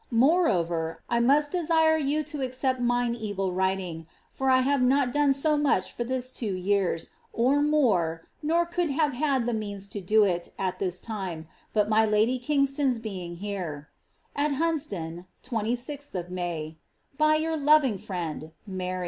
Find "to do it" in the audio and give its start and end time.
9.91-10.53